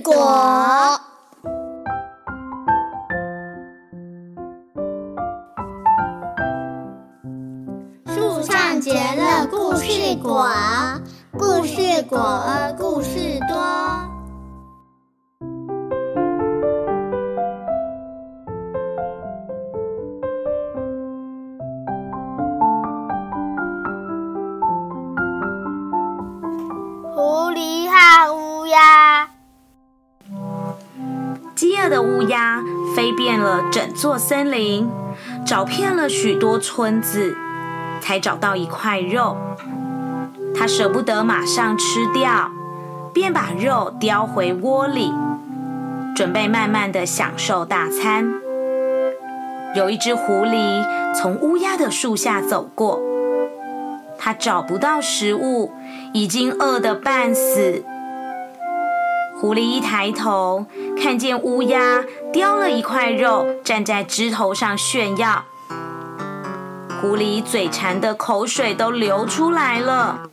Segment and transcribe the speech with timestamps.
[0.00, 1.00] 果。
[8.06, 10.48] 树上结了故事果，
[11.38, 14.11] 故事果儿故事多。
[31.92, 32.64] 的乌鸦
[32.96, 34.88] 飞遍了整座森林，
[35.44, 37.36] 找遍了许多村子，
[38.00, 39.36] 才找到一块肉。
[40.54, 42.50] 它舍不得马上吃掉，
[43.12, 45.12] 便把肉叼回窝里，
[46.16, 48.32] 准备慢慢的享受大餐。
[49.76, 50.82] 有一只狐狸
[51.14, 53.02] 从乌鸦的树下走过，
[54.18, 55.70] 它找不到食物，
[56.14, 57.84] 已经饿得半死。
[59.42, 65.44] 狐狸一抬头，看见乌鸦叼了一块肉，站在枝头上炫耀。
[67.00, 70.30] 狐狸嘴馋的口水都流出来了。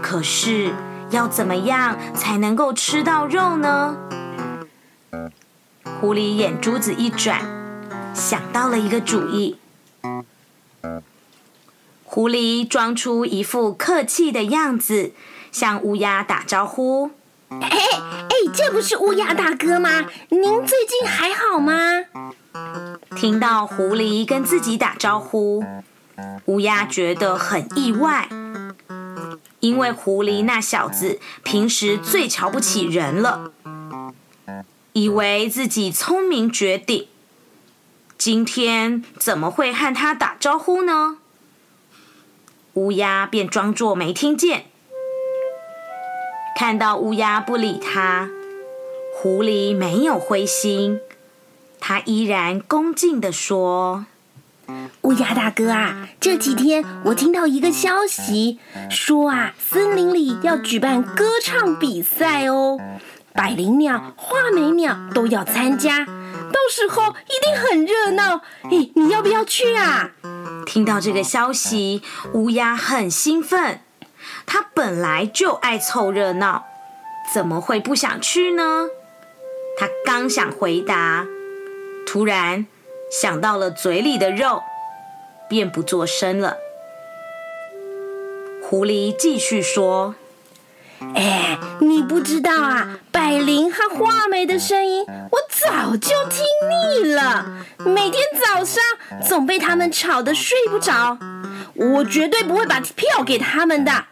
[0.00, 0.72] 可是
[1.10, 3.96] 要怎么样才能够吃到肉呢？
[6.00, 7.40] 狐狸眼珠子一转，
[8.14, 9.56] 想到了一个主意。
[12.04, 15.10] 狐狸装出一副客气的样子，
[15.50, 17.10] 向乌鸦打招呼。
[17.60, 20.06] 哎哎，这不是乌鸦大哥吗？
[20.28, 22.04] 您最近还好吗？
[23.16, 25.64] 听到狐狸跟自己打招呼，
[26.46, 28.28] 乌鸦觉得很意外，
[29.60, 33.52] 因为狐狸那小子平时最瞧不起人了，
[34.92, 37.06] 以为自己聪明绝顶，
[38.18, 41.18] 今天怎么会和他打招呼呢？
[42.74, 44.66] 乌鸦便装作没听见。
[46.64, 48.30] 看到乌鸦不理他，
[49.16, 51.00] 狐狸没有灰心，
[51.80, 54.06] 它依然恭敬地说
[55.02, 62.78] ：“乌鸦大哥啊，这几天我听到一个消息，说啊，森林里要举办歌唱比赛哦，
[63.34, 68.40] 百灵鸟、画眉鸟都要参加，到时候一定很热闹。
[68.70, 70.12] 哎，你要不要去啊？”
[70.64, 72.02] 听到这个消息，
[72.34, 73.80] 乌鸦很兴奋。
[74.46, 76.64] 他本来就爱凑热闹，
[77.32, 78.88] 怎么会不想去呢？
[79.78, 81.26] 他刚想回答，
[82.06, 82.66] 突然
[83.10, 84.62] 想到了嘴里的肉，
[85.48, 86.56] 便不作声了。
[88.62, 90.14] 狐狸继续说
[91.14, 96.44] ：“哎，你不知道啊，百灵和画眉的声音，我早就听
[97.02, 98.82] 腻了，每天早上
[99.26, 101.18] 总被他们吵得睡不着。
[101.74, 104.04] 我绝对不会把票给他们的。”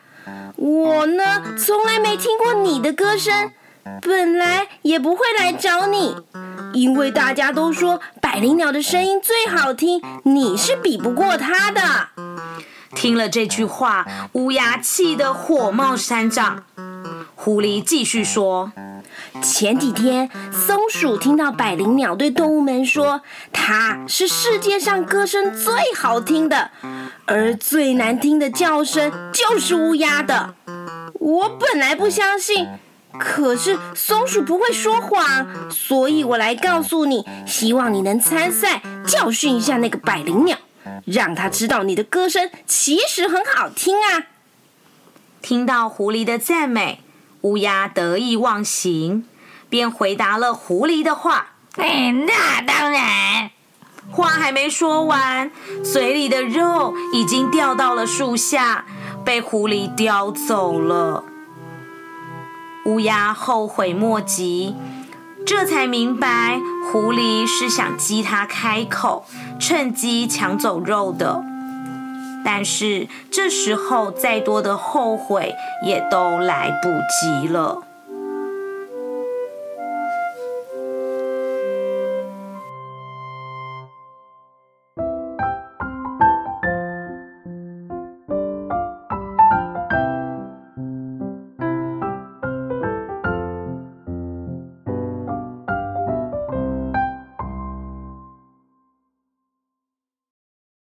[0.60, 3.50] 我呢，从来没听过你的歌声，
[4.02, 6.14] 本来也不会来找你，
[6.74, 11.80] 因为大家都说百灵鸟的声音最好听，你是比不过它的。
[12.94, 16.64] 听了这句话，乌鸦气得火冒三丈。
[17.42, 18.70] 狐狸继续说
[19.42, 26.70] ：“前几天，松鼠听到百灵鸟对动物们说，它是世界上歌声最好听的。”
[27.24, 30.54] 而最难听的叫声就是乌鸦的。
[31.14, 32.68] 我本来不相信，
[33.18, 40.58] 可是松鼠不会说谎，所以我来告诉你，希望你能参赛，教训一下那个百灵鸟，
[41.06, 44.26] 让他知道你的歌声其实很好听啊！
[45.40, 47.00] 听到狐狸的赞美，
[47.42, 49.26] 乌鸦得意忘形，
[49.68, 51.46] 便回答了狐狸的话
[51.76, 53.50] ：“哎，那当然。”
[54.10, 55.50] 话还没说完，
[55.84, 58.84] 嘴里的肉已经掉到了树下，
[59.24, 61.24] 被狐狸叼走了。
[62.86, 64.74] 乌鸦后悔莫及，
[65.46, 69.24] 这才明白狐狸是想激他开口，
[69.60, 71.44] 趁机抢走肉的。
[72.44, 76.88] 但是这时候再多的后悔也都来不
[77.20, 77.89] 及了。